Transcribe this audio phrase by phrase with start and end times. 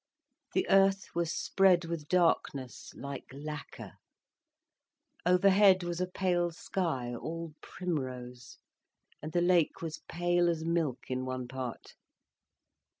[0.55, 3.91] The earth was spread with darkness, like lacquer,
[5.27, 8.57] overhead was a pale sky, all primrose,
[9.21, 11.93] and the lake was pale as milk in one part.